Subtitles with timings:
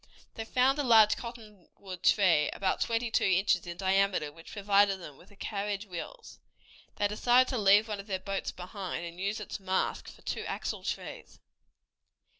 [0.33, 5.15] They found a large cottonwood tree, about twenty two inches in diameter, which provided them
[5.15, 6.39] with the carriage wheels.
[6.95, 10.41] They decided to leave one of their boats behind, and use its mast for two
[10.45, 11.39] axle trees.